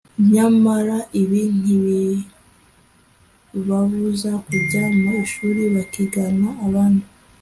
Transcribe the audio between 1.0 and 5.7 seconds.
ibi ntibibabuza kujya mu ishuri